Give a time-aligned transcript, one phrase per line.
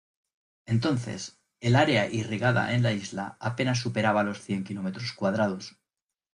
[0.65, 5.77] Entonces, el área irrigada en la isla apenas superaba los cien kilómetros cuadrados.